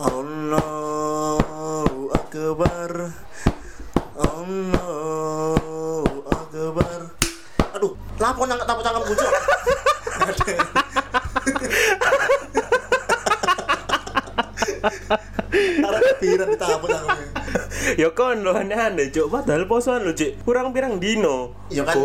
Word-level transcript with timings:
Allahu 0.00 1.92
Akbar 2.08 3.12
Allahu 4.16 6.08
Akbar 6.24 7.00
Aduh, 7.76 7.92
lapo 8.16 8.48
nang 8.48 8.56
tapu 8.64 8.80
cangkem 8.80 9.04
bujuk. 9.04 9.28
Arek 15.84 16.16
piran 16.16 16.48
ditapu 16.48 16.88
cangkemnya. 16.88 17.28
Ya 18.00 18.08
kon 18.16 18.40
lo 18.40 18.56
aneh-aneh 18.56 19.12
cuk 19.12 19.28
padahal 19.28 19.68
posoan 19.68 20.08
lo 20.08 20.16
cuk 20.16 20.32
kurang 20.48 20.72
pirang 20.72 20.96
dino. 20.96 21.52
Ya 21.68 21.84
kan 21.84 22.00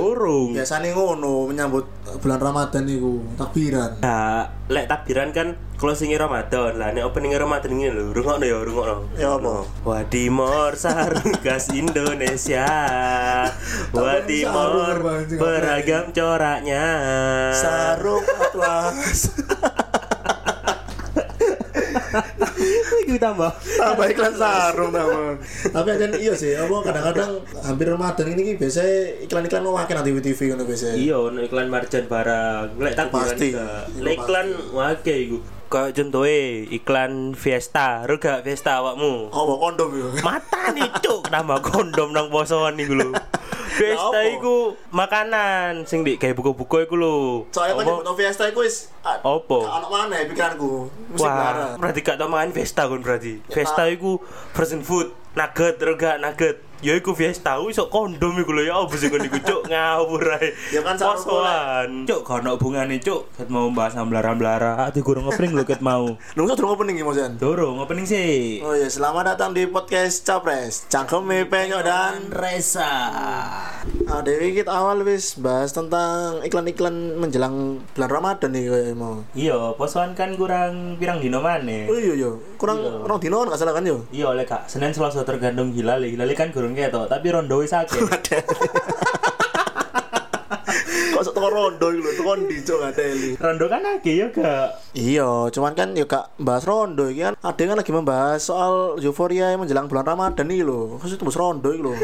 biasanya 0.52 0.92
ngono 0.92 1.48
menyambut 1.48 1.88
bulan 2.26 2.42
Ramadan 2.42 2.90
iku 2.90 3.22
takbiran. 3.38 4.02
Nah, 4.02 4.50
lek 4.66 4.90
takbiran 4.90 5.30
kan 5.30 5.54
closing 5.78 6.10
Ramadan 6.18 6.74
lah, 6.74 6.90
nek 6.90 7.06
opening 7.06 7.38
Ramadan 7.38 7.78
ini 7.78 7.94
lho, 7.94 8.18
rungokno 8.18 8.42
ya, 8.50 8.66
rungokno. 8.66 8.98
Ya 9.14 9.38
apa? 9.38 9.62
Wadimor 9.86 10.74
Sarungkas 10.74 11.70
Indonesia 11.70 12.66
Wadimor 13.94 15.06
sarung, 15.06 15.38
beragam 15.38 16.10
coraknya 16.10 16.86
Sarung 17.54 18.26
atlas. 18.26 19.30
Tambah 23.26 23.52
Tambah 23.56 24.06
iklan 24.12 24.34
sarung 24.36 24.92
teman. 24.92 25.36
Tapi 25.72 25.88
aja 25.92 26.06
iya 26.16 26.34
sih, 26.36 26.54
apa 26.56 26.74
kadang-kadang 26.84 27.32
hampir 27.64 27.88
Ramadan 27.90 28.28
ini 28.36 28.56
biasanya 28.60 29.26
iklan-iklan 29.26 29.64
mau 29.64 29.76
makin 29.80 29.96
nanti 30.00 30.12
TV 30.20 30.40
ngono 30.52 30.64
biasanya. 30.68 30.96
Iya, 30.96 31.18
iklan 31.48 31.68
marjan 31.72 32.06
barang. 32.06 32.66
Lek 32.80 32.94
takbiran 32.96 33.36
Pasti. 33.36 33.50
Lek 34.02 34.16
iklan 34.20 34.48
wake 34.76 35.16
iku. 35.28 35.38
Kayak 35.66 35.98
contohnya 35.98 36.38
iklan 36.70 37.34
Fiesta, 37.34 38.06
ro 38.06 38.22
gak 38.22 38.46
Fiesta 38.46 38.80
awakmu. 38.80 39.34
Oh, 39.34 39.44
bawa 39.50 39.58
kondom 39.74 39.90
ya. 39.98 40.08
Mata 40.22 40.70
nih 40.72 40.86
cuk, 41.02 41.34
nambah 41.34 41.60
kondom 41.66 42.14
nang 42.14 42.30
posoan 42.30 42.78
iku 42.78 42.94
lho 42.94 43.10
Fiesta 43.76 44.20
iku 44.32 44.56
makanan 44.90 45.84
sing 45.84 46.08
di 46.08 46.16
kayak 46.16 46.40
buku-buku 46.40 46.88
iku 46.88 46.96
lho 46.96 47.16
Soalnya 47.52 47.76
kan 47.76 47.86
nyebut 47.86 48.16
Fiesta 48.16 48.44
iku 48.48 48.64
wis 48.64 48.90
ah, 49.04 49.20
Opo? 49.22 49.68
gak 49.68 49.84
ono 49.84 49.88
mana 49.92 50.16
ya 50.18 50.26
pikiranku. 50.32 50.90
Musik 51.14 51.28
Wah, 51.28 51.76
berarti 51.78 52.00
gak 52.02 52.18
tau 52.18 52.32
makan 52.32 52.50
Fiesta 52.56 52.88
kan 52.88 53.00
berarti. 53.04 53.44
Ya, 53.46 53.54
Fiesta 53.54 53.84
iku 53.92 54.24
frozen 54.56 54.82
food, 54.82 55.14
nugget, 55.36 55.78
rega 55.84 56.18
nugget. 56.18 56.65
Ya 56.84 56.92
iku 57.00 57.16
Fiesta, 57.16 57.56
wis 57.64 57.80
sok 57.80 57.88
kondom 57.88 58.36
iku 58.36 58.52
lho 58.52 58.68
ya 58.68 58.76
opo 58.84 59.00
sih 59.00 59.08
kon 59.08 59.24
iku 59.24 59.40
cuk 59.40 59.72
ngawur 59.72 60.40
ae. 60.40 60.52
Ya 60.76 60.84
kan 60.84 61.00
posoan. 61.00 62.04
Cuk, 62.04 62.28
gak 62.28 62.44
ono 62.44 62.60
hubungane 62.60 63.00
cuk. 63.00 63.32
Ket 63.32 63.48
mau 63.48 63.72
bahas 63.72 63.96
amblara-amblara, 63.96 64.84
ati 64.84 65.00
gurung 65.00 65.32
ngepring 65.32 65.56
lho 65.56 65.64
ket 65.64 65.80
mau. 65.80 66.20
Lu 66.36 66.42
nggak 66.44 66.60
turun 66.60 66.76
opening 66.76 67.00
ya, 67.00 67.06
Mosan? 67.08 67.40
Durung 67.40 67.80
opening 67.80 68.04
sih. 68.04 68.60
Oh 68.60 68.76
iya, 68.76 68.92
selamat 68.92 69.36
datang 69.36 69.56
di 69.56 69.64
podcast 69.72 70.28
Capres. 70.28 70.84
Cangkeme 70.92 71.48
penyok 71.48 71.82
dan 71.88 72.28
Resa. 72.30 72.92
Ah, 74.06 74.22
Dewi 74.22 74.54
kita 74.54 74.70
awal 74.70 75.02
wis 75.02 75.34
bahas 75.36 75.74
tentang 75.74 76.38
iklan-iklan 76.42 77.18
menjelang 77.18 77.82
bulan 77.98 78.10
Ramadan 78.10 78.54
nih 78.54 78.70
kayak 78.70 78.94
mau. 78.94 79.26
Iya, 79.34 79.74
posoan 79.74 80.14
kan 80.14 80.38
kurang 80.38 81.02
pirang 81.02 81.18
dino 81.18 81.42
maneh. 81.42 81.90
Oh 81.90 81.98
iya 81.98 82.14
iya, 82.14 82.30
kurang 82.56 82.86
Iya. 82.86 83.02
orang 83.02 83.18
dino 83.18 83.36
kan 83.42 83.48
nggak 83.50 83.60
salah 83.60 83.74
kan 83.74 83.82
yo. 83.84 84.06
Iya, 84.14 84.26
oleh 84.30 84.46
Kak. 84.46 84.70
Senin 84.70 84.94
Selasa 84.94 85.26
tergantung 85.26 85.74
hilal. 85.74 86.06
Hilal 86.06 86.30
kan 86.34 86.54
gurung 86.54 86.78
ketok, 86.78 87.10
tapi 87.10 87.34
rondo 87.34 87.66
wis 87.66 87.74
akeh. 87.74 87.98
Kok 91.16 91.24
sok 91.24 91.34
toko 91.34 91.48
rondo 91.48 91.88
gitu, 91.90 92.10
toko 92.20 92.36
di 92.36 92.60
cok 92.60 92.92
teli. 92.92 93.32
rondo 93.40 93.66
kan 93.66 93.80
akeh 93.82 94.20
ya 94.20 94.28
gak. 94.30 94.68
Iya, 94.92 95.48
cuman 95.48 95.72
kan 95.72 95.96
yuk 95.96 96.06
kak 96.06 96.36
bahas 96.36 96.68
rondo 96.68 97.08
iki 97.08 97.24
kan 97.24 97.40
ada 97.40 97.56
yang 97.58 97.80
lagi 97.80 97.90
membahas 97.90 98.44
soal 98.44 99.00
euforia 99.00 99.56
yang 99.56 99.64
menjelang 99.64 99.88
bulan 99.88 100.04
Ramadan 100.04 100.44
nih 100.44 100.62
loh. 100.62 101.00
Khusus 101.00 101.16
tembus 101.16 101.40
rondo 101.40 101.72
iki 101.72 101.80
loh. 101.82 101.96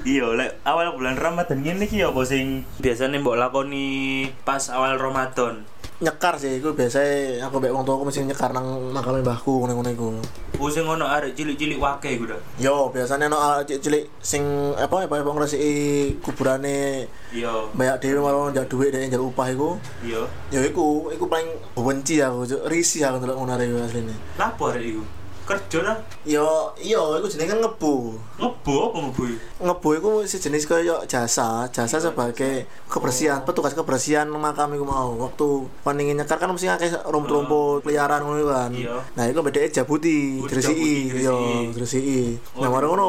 Iya, 0.00 0.32
lek 0.32 0.64
awal 0.64 0.96
bulan 0.96 1.16
Ramadan 1.16 1.60
gini 1.60 1.84
ki 1.84 2.00
apa 2.00 2.24
sing 2.24 2.64
biasanya 2.80 3.20
mbok 3.20 3.36
lakoni 3.36 4.24
pas 4.42 4.62
awal 4.72 4.96
Ramadan. 4.96 5.64
nyekar 6.00 6.40
sih, 6.40 6.56
itu 6.56 6.72
biasanya 6.72 7.44
aku 7.44 7.60
baik 7.60 7.76
wong 7.76 7.84
tua 7.84 8.00
aku 8.00 8.08
mesti 8.08 8.24
nyekar 8.24 8.56
nang 8.56 8.88
makamnya 8.88 9.20
mbahku 9.20 9.60
ngono-ngono 9.60 9.90
iku. 9.92 10.08
Ku 10.56 10.72
sing 10.72 10.88
ngono 10.88 11.04
arek 11.04 11.36
cilik-cilik 11.36 11.76
wake 11.76 12.16
iku 12.16 12.24
dah. 12.24 12.40
Yo, 12.56 12.88
biasanya 12.88 13.28
no 13.28 13.36
anak 13.36 13.68
cilik 13.68 14.08
sing 14.16 14.40
apa 14.80 15.04
apa 15.04 15.20
apa 15.20 15.28
ngresiki 15.28 16.16
kuburane 16.24 17.04
Iya, 17.36 17.52
banyak 17.76 18.00
dhewe 18.00 18.24
malah 18.24 18.48
njak 18.48 18.72
dhuwit 18.72 18.96
dhek 18.96 19.12
njak 19.12 19.20
upah 19.20 19.52
iku. 19.52 19.76
iya. 20.00 20.24
Ya 20.48 20.64
iku, 20.64 21.12
iku 21.12 21.28
paling 21.28 21.52
benci 21.76 22.24
aku, 22.24 22.48
risih 22.64 23.04
aku 23.04 23.20
ndelok 23.20 23.36
ngono 23.36 23.52
arek 23.60 23.68
iku 23.68 23.78
asline. 23.84 24.16
Lapo 24.40 24.72
arek 24.72 24.96
iku? 24.96 25.04
Kerja 25.46 25.78
dah. 25.82 25.96
Yo, 26.22 26.46
iya 26.78 27.00
iku 27.18 27.26
jenenge 27.26 27.52
kan 27.52 27.60
ngebu. 27.64 27.94
Ngebo 28.38 28.74
apa 28.92 28.98
ngebo 29.02 29.22
iku? 29.26 29.38
Ngebu 29.60 29.88
iku 29.98 30.10
sejenis 30.22 30.64
kaya 30.64 31.02
jasa, 31.04 31.66
jasa 31.68 31.96
sebagai 31.98 32.70
kebersihan, 32.86 33.42
petugas 33.42 33.74
kebersihan 33.74 34.30
makam 34.30 34.70
iku 34.72 34.86
mau. 34.86 35.16
Waktu 35.18 35.66
paningin 35.82 36.20
nyekar 36.20 36.38
kan 36.38 36.52
mesti 36.54 36.70
akeh 36.70 36.90
rumput-rumput 37.02 37.82
peliharaan 37.82 38.22
ngono 38.22 38.46
kan. 38.46 38.70
Iya. 38.70 38.96
Nah, 39.18 39.24
bedeke 39.26 39.72
jabuti, 39.72 40.38
Oh, 40.38 40.46
gresiki, 40.46 41.10
jabuti, 41.10 41.24
yo, 41.24 41.36
gresiki. 41.36 41.74
gresiki. 41.74 42.20
Oh, 42.54 42.62
Nah, 42.62 42.68
mari 42.70 42.86
ngono 42.86 43.08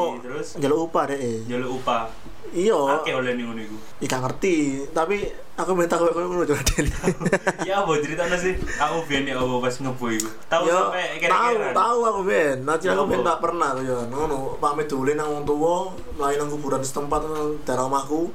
njaluk 0.58 0.90
upah 0.90 1.04
dek. 1.14 1.46
Jaluk 1.46 1.78
upah. 1.78 2.10
Iya. 2.52 2.76
Akeh 3.00 3.14
oleh 3.14 3.38
ning 3.38 3.46
ngono 3.48 3.62
iku. 3.62 3.76
Ika 4.02 4.16
ngerti, 4.18 4.54
tapi 4.90 5.22
aku 5.54 5.72
minta 5.72 5.96
kowe 5.96 6.10
kowe 6.10 6.26
ngono 6.26 6.44
deli. 6.44 6.90
Ya 7.68 7.80
apa 7.80 7.92
ceritanya 8.02 8.36
sih? 8.36 8.58
Aku 8.76 9.06
biyen 9.06 9.30
ya 9.30 9.38
apa 9.38 9.54
pas 9.62 9.72
ngebo 9.78 10.04
iku. 10.10 10.28
Tahu 10.50 10.62
Yo, 10.66 10.76
sampai 10.90 11.16
tahu, 11.16 11.20
kira-kira. 11.22 11.72
tahu 11.72 11.98
aku 12.04 12.20
ben. 12.28 12.56
Nanti 12.66 12.84
aku 12.92 13.02
Apa? 13.06 13.10
ben 13.14 13.20
tak 13.24 13.38
pernah 13.40 13.68
tuh 13.72 13.84
ya. 13.86 13.98
Ngono, 14.10 14.60
pamit 14.60 14.86
dulu 14.90 15.10
nang 15.14 15.28
wong 15.30 15.42
tuwa, 15.46 15.76
mlayu 16.18 16.36
nang 16.36 16.50
kuburan 16.50 16.82
setempat 16.82 17.20
nang 17.24 17.56
daerah 17.64 17.86
omahku. 17.86 18.28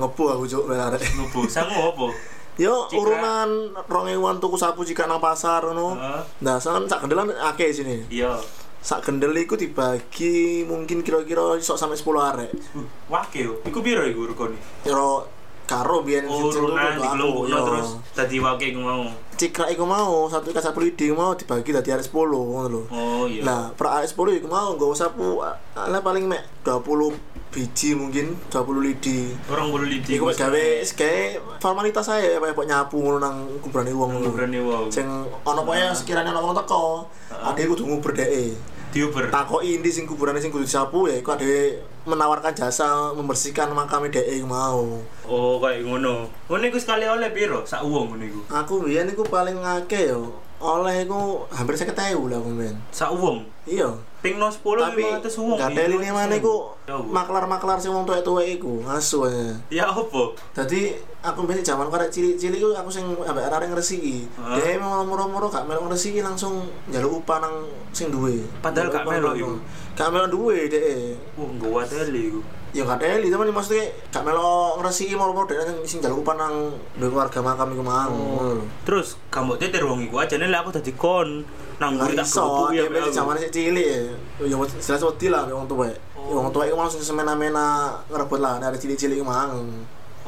Ngebu 0.00 0.22
aku 0.26 0.42
ben 0.66 0.80
arek. 0.80 1.02
Ngebo. 1.04 1.40
Sangu 1.46 1.78
apa? 1.94 2.06
Yo 2.60 2.84
urunan 2.92 3.72
2000-an 3.88 4.36
tuku 4.36 4.56
sapu 4.58 4.84
jika 4.84 5.08
nang 5.08 5.16
pasar 5.16 5.64
ngono. 5.64 5.96
Nah, 6.42 6.56
sana 6.60 6.84
sak 6.84 7.06
gendelan 7.06 7.32
akeh 7.32 7.72
sini. 7.72 8.04
Iya. 8.10 8.36
Sak 8.80 9.04
gendel 9.04 9.36
iku 9.36 9.54
dibagi 9.54 10.64
mungkin 10.64 11.00
kira-kira 11.00 11.54
iso 11.54 11.76
sampai 11.76 11.94
10 11.94 12.06
arek. 12.32 12.50
Uh, 12.72 12.86
Wake 13.08 13.44
yo. 13.44 13.60
Iku 13.62 13.78
piro 13.80 14.00
iku 14.02 14.24
regane? 14.24 14.56
Kira 14.80 15.28
karo 15.68 16.02
biyen 16.02 16.26
Oh, 16.26 16.50
tuku 16.50 16.74
di 16.74 16.98
kelompok 16.98 17.44
yo. 17.46 17.56
terus 17.62 17.88
tadi 18.10 18.40
wake 18.40 18.72
iku 18.72 18.80
mau. 18.80 19.04
Cikra 19.36 19.68
iku 19.68 19.84
mau 19.84 20.26
satu 20.26 20.50
ikat 20.50 20.60
sapu 20.60 20.80
lidi 20.80 21.08
mau 21.12 21.32
dibagi 21.32 21.70
dadi 21.70 21.88
arek 21.88 22.04
10 22.04 22.12
ngono 22.12 22.66
lho. 22.66 22.82
Oh 22.90 23.24
iya. 23.24 23.44
Nah, 23.44 23.62
per 23.70 24.00
AS 24.00 24.12
10 24.12 24.40
iku 24.40 24.48
mau 24.48 24.74
nggo 24.74 24.92
sapu 24.92 25.44
ala 25.72 26.00
paling 26.00 26.24
mek 26.24 26.42
20 26.64 27.29
biji 27.50 27.98
mungkin 27.98 28.38
20 28.46 28.86
lidi. 28.86 29.34
orang 29.50 29.74
bulu 29.74 29.82
lidi 29.82 30.16
Iku 30.16 30.30
gawe 30.30 30.62
gawe 30.86 31.18
formalitas 31.58 32.06
saya 32.06 32.38
kayak 32.38 32.54
pok 32.54 32.66
nyapu 32.66 33.02
ngono 33.02 33.18
nang 33.18 33.36
kuburane 33.58 33.90
wong. 33.90 34.22
Berani 34.22 34.62
wow 34.62 34.86
Sing 34.86 35.06
ana 35.42 35.60
pokoke 35.66 35.90
sekiranya 35.98 36.30
ana 36.30 36.38
wong 36.38 36.54
teko, 36.54 37.10
ade 37.34 37.66
kudu 37.66 37.90
nguber 37.90 38.14
dheke. 38.14 38.54
diuber. 38.90 39.30
Takoki 39.30 39.78
endi 39.78 39.90
sing 39.90 40.06
kuburane 40.06 40.38
sing 40.38 40.50
kudu 40.50 40.66
disapu 40.66 41.06
ya 41.10 41.18
iku 41.18 41.34
ade 41.34 41.78
menawarkan 42.06 42.54
jasa 42.54 43.14
membersihkan 43.14 43.70
makam 43.74 44.06
dheke 44.06 44.30
iku 44.30 44.46
mau. 44.46 45.02
oh 45.26 45.58
kayak 45.58 45.86
ngono. 45.86 46.30
Ngono 46.46 46.62
iku 46.70 46.78
sekali 46.78 47.06
oleh 47.06 47.34
piro? 47.34 47.66
Sak 47.66 47.82
uang 47.82 48.14
ngono 48.14 48.24
iku. 48.26 48.40
Aku 48.46 48.82
biyen 48.86 49.10
iku 49.10 49.26
paling 49.26 49.58
akeh 49.58 50.10
yo. 50.14 50.38
Oleh 50.60 51.02
iku 51.02 51.48
hampir 51.48 51.72
50.000 51.74 51.96
lah 52.22 52.36
aku 52.36 52.50
men. 52.50 52.76
sak 52.90 53.08
uang 53.10 53.40
Iya. 53.64 53.88
ping 54.20 54.36
no 54.36 54.46
10 54.46 54.60
tapi 54.60 55.00
500 55.00 55.40
uang 55.40 55.56
gak 55.56 55.72
ada 55.72 55.82
ini 55.86 56.08
mana 56.10 56.34
iku 56.34 56.68
Ya, 56.84 56.92
Bu. 56.92 57.08
maklar-maklar 57.08 57.76
sing 57.76 57.88
wong 57.88 58.04
tuwek-tuwek 58.04 58.60
iku 58.60 58.84
asu 58.84 59.24
ya 59.70 59.86
apa 59.86 60.36
Dadi 60.52 60.92
aku 61.18 61.40
biasa 61.42 61.64
zaman 61.66 61.88
karek 61.88 62.10
cilik-cilik 62.10 62.58
iku 62.58 62.68
aku 62.74 62.90
sing 62.90 63.04
ambek 63.16 63.46
arek 63.46 63.70
ngresiki. 63.70 64.28
Hah? 64.34 64.54
Dia 64.54 64.76
mau 64.76 65.00
muro-muro 65.02 65.48
gak 65.48 65.64
melok 65.64 65.88
ngresiki 65.88 66.20
langsung 66.20 66.60
njaluk 66.86 67.20
upah 67.20 67.40
nang 67.40 67.64
sing 67.90 68.08
duwe. 68.08 68.44
Padahal 68.60 68.92
gak 68.92 69.08
nang- 69.08 69.32
iku. 69.34 69.56
Gak 69.94 70.08
melok 70.10 70.28
duwe 70.30 70.56
dhek. 70.66 71.16
wah 71.34 71.48
nggo 71.48 71.68
wateli 71.72 72.22
iku 72.28 72.40
Ya 72.70 72.86
gak 72.86 73.02
teli 73.02 73.26
teman 73.34 73.50
maksudnya 73.50 73.90
gak 74.14 74.22
melok 74.22 74.78
ngresiki 74.78 75.18
muro-muro 75.18 75.50
dhek 75.50 75.58
sing- 75.82 75.98
njaluk 75.98 76.22
upah 76.22 76.38
nang 76.38 76.54
duwe 76.94 77.10
keluarga 77.10 77.42
makam 77.42 77.74
iku 77.74 77.82
mang. 77.82 78.10
lho. 78.14 78.62
terus 78.86 79.18
kamu 79.26 79.58
teter 79.58 79.82
wong 79.82 80.06
iku 80.06 80.22
aja 80.22 80.38
nih 80.38 80.46
aku 80.54 80.70
dadi 80.70 80.94
kon 80.94 81.42
nang 81.82 81.98
mburi 81.98 82.14
tak 82.14 82.30
kerupuk 82.30 82.70
ya 82.70 82.86
masih 82.86 83.10
zaman 83.10 83.34
sik 83.42 83.50
cilik 83.50 83.88
ya. 83.90 84.02
Ya 84.46 84.56
jelas 84.78 85.02
wedi 85.02 85.26
lah 85.34 85.42
wong 85.50 85.66
tuwek. 85.66 85.98
Oh. 86.14 86.38
Wong 86.38 86.54
tuwek 86.54 86.70
iku 86.70 86.78
langsung 86.78 87.02
semena-mena 87.02 87.90
ngerebut 88.06 88.38
lah 88.38 88.62
dari 88.62 88.78
cilik-cilik 88.78 89.18
iku 89.18 89.26
mang. 89.26 89.66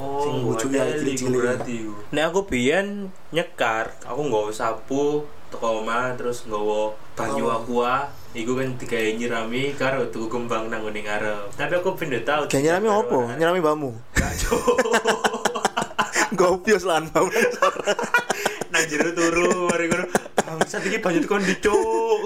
Oh, 0.00 0.24
Sing 0.24 0.34
bojo 0.42 0.66
ya, 0.72 0.88
cilik-cilik. 0.98 1.62
iku. 1.68 1.92
Nek 2.10 2.24
aku 2.32 2.40
biyen 2.48 3.12
nyekar, 3.30 3.92
aku 4.02 4.18
nggawa 4.24 4.50
sapu 4.50 5.22
teko 5.52 5.84
omah 5.84 6.16
terus 6.16 6.48
nggawa 6.48 6.96
banyu 7.12 7.44
Oh. 7.44 7.56
aqua 7.61 8.09
iku 8.32 8.56
kan 8.56 8.73
digawe 8.81 9.11
nyirami 9.12 9.76
karo 9.76 10.09
tuku 10.09 10.26
kembang 10.32 10.73
nang 10.73 10.81
ngene 10.88 11.05
ngarep. 11.05 11.53
Tapi 11.53 11.73
aku 11.76 11.93
pindah 11.93 12.25
tahu. 12.25 12.43
Gak 12.49 12.62
nyirami 12.64 12.88
opo? 12.88 13.29
Nyirami 13.37 13.61
bamu. 13.61 13.91
Gak 14.17 14.32
Gobios 16.38 16.88
lan 16.88 17.12
bamu. 17.12 17.29
nang 18.73 18.85
jero 18.88 19.12
turu 19.12 19.69
mari 19.69 19.85
ngono. 19.93 20.09
Bangsat 20.32 20.88
iki 20.88 21.05
banyu 21.05 21.20
tekan 21.20 21.44
di 21.44 21.55
cuk. 21.61 22.20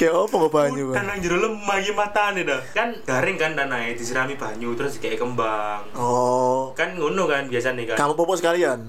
Kayak 0.00 0.14
apa 0.16 0.34
kok 0.46 0.52
banyu 0.54 0.94
kan? 0.96 1.04
nang 1.04 1.18
jero 1.20 1.36
lemah 1.36 1.76
iki 1.76 1.92
matane 1.92 2.40
dah. 2.48 2.60
Kan 2.72 2.96
garing 3.04 3.36
kan 3.36 3.52
danae 3.52 3.92
disirami 3.92 4.40
banyu 4.40 4.72
terus 4.72 4.96
kayak 4.96 5.20
kembang. 5.20 5.84
Oh, 5.92 6.72
Kan 6.72 6.96
ngono 6.96 7.28
kan 7.28 7.52
biasanya 7.52 7.92
kan. 7.92 7.96
kamu 8.00 8.16
popo 8.16 8.32
sekalian. 8.32 8.80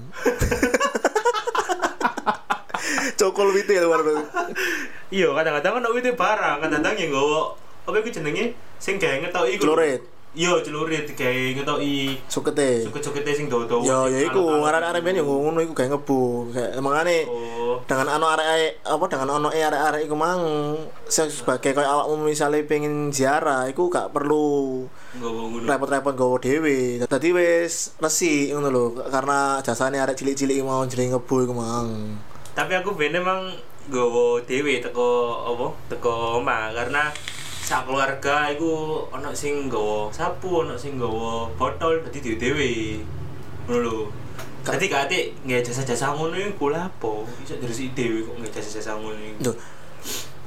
Cokol 3.20 3.52
ya 3.68 3.84
luar 3.84 4.00
Iya, 5.10 5.28
kadang-kadang 5.30 5.72
kan 5.76 5.82
itu 5.92 6.10
barang, 6.14 6.56
kadang-kadang 6.62 6.94
yang 6.96 7.10
nggawa 7.10 7.40
apa 7.82 7.96
iku 7.98 8.08
jenenge 8.10 8.44
sing 8.78 8.94
gawe 8.96 9.16
ngetoki 9.18 9.58
iku. 9.58 9.62
Celurit. 9.66 10.02
Iya, 10.30 10.62
celurit 10.62 11.10
gawe 11.10 11.42
ngetoki 11.50 12.14
Sukete. 12.30 12.86
suket-sukete 12.86 13.30
sing 13.34 13.50
dawa-dawa. 13.50 13.82
Ya 13.82 13.98
sing 14.00 14.14
ya 14.14 14.18
iku 14.30 14.38
alot-alot. 14.46 14.70
arek-arek 14.70 15.02
ben 15.02 15.18
yo 15.18 15.24
ngono 15.26 15.58
iku 15.58 15.74
gawe 15.74 15.88
ngebu. 15.90 16.20
Kayak 16.54 16.70
emangane 16.78 17.16
Oh. 17.26 17.82
dengan 17.82 18.06
ano 18.08 18.26
arek 18.30 18.78
apa 18.80 19.04
dengan 19.06 19.28
ono 19.32 19.48
e 19.50 19.58
arek-arek 19.58 20.02
iku 20.06 20.14
mang 20.14 20.40
se- 21.04 21.26
sebagai 21.28 21.74
koyo 21.74 21.88
awakmu 21.88 22.24
misale 22.24 22.62
pengen 22.62 23.10
ziarah 23.10 23.66
iku 23.66 23.90
gak 23.90 24.14
perlu 24.14 24.86
repot-repot 25.60 26.14
gowo 26.14 26.38
dhewe. 26.38 27.02
Dadi 27.02 27.28
wis 27.30 27.98
resik 27.98 28.54
ngono 28.54 28.68
lho 28.68 28.82
karena 29.04 29.58
jasane 29.60 29.98
arek 29.98 30.14
cilik-cilik 30.14 30.62
mau 30.62 30.86
jenenge 30.86 31.18
ngebu 31.18 31.36
iku 31.42 31.52
mang. 31.52 32.14
Tapi 32.50 32.74
aku 32.74 32.94
ben 32.94 33.10
emang 33.12 33.50
nggawa 33.90 34.38
dhewe 34.46 34.78
teko 34.78 35.42
apa? 35.50 35.66
Teko 35.90 36.38
omah 36.38 36.70
karena 36.70 37.10
sak 37.66 37.90
keluarga 37.90 38.54
iku 38.54 39.02
ana 39.10 39.34
sing 39.34 39.66
nggawa 39.66 40.08
sapu, 40.14 40.62
ana 40.62 40.78
sing 40.78 40.96
nggawa 40.96 41.50
botol 41.58 41.98
dadi 42.06 42.22
dhewe 42.22 42.38
dhewe. 42.38 42.70
Ngono 43.66 43.78
lho. 43.82 43.98
Dadi 44.62 44.86
nggak 44.86 45.66
jasa-jasa 45.66 46.14
ngono 46.14 46.38
iku 46.38 46.70
lha 46.70 46.86
apa? 46.86 47.26
Iso 47.42 47.58
diresiki 47.58 47.90
dhewe 47.98 48.22
kok 48.22 48.34
nggak 48.38 48.52
jasa-jasa 48.54 48.94
ngono 48.94 49.18
iku. 49.18 49.50
Duh. 49.50 49.56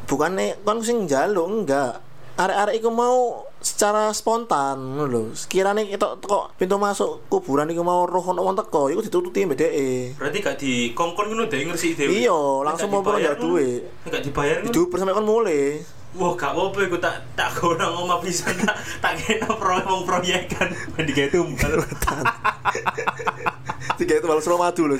Bukannya 0.07 0.63
kon 0.63 0.79
sing 0.79 1.03
njaluk 1.03 1.47
enggak. 1.51 1.99
Arek-arek 2.33 2.81
iku 2.81 2.89
mau 2.89 3.45
secara 3.61 4.09
spontan 4.09 4.97
lho. 4.97 5.37
Sekirane 5.37 5.85
kita 5.85 6.17
teko 6.17 6.49
pintu 6.57 6.81
masuk 6.81 7.29
kuburan 7.29 7.69
iku 7.69 7.85
mau 7.85 8.09
roh 8.09 8.25
ono 8.25 8.41
wong 8.41 8.57
teko, 8.57 8.89
iku 8.89 9.05
ditututi 9.05 9.45
mbek 9.45 9.57
dheke. 9.61 10.17
Berarti 10.17 10.37
gak 10.41 10.57
dikongkon 10.57 11.29
ngono 11.29 11.45
dhewe 11.45 11.69
ngresiki 11.69 11.93
dhewe. 11.93 12.25
Iya, 12.25 12.65
langsung 12.65 12.89
mau 12.89 13.05
ngono, 13.05 13.21
nek 13.21 14.09
Gak 14.09 14.23
dibayar. 14.25 14.65
Diuber 14.65 14.97
sampe 14.97 15.13
kon 15.13 15.29
mulai. 15.29 15.77
Wah, 16.17 16.33
gak 16.33 16.57
apa-apa 16.57 16.79
iku 16.89 16.97
tak 16.97 17.21
tak 17.37 17.53
gono 17.57 18.05
omah 18.05 18.21
pisan 18.21 18.53
tak 18.61 18.77
tak 19.01 19.17
kena 19.17 19.49
proyek 19.53 19.85
wong 19.85 20.05
proyekan 20.05 20.69
digawe 21.05 21.29
tumbal. 21.29 21.81
Tiga 23.99 24.13
itu 24.19 24.25
malah 24.25 24.43
Suramadu 24.43 24.89
loh. 24.89 24.97